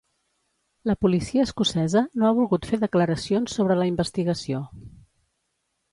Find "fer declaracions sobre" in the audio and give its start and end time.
2.71-3.77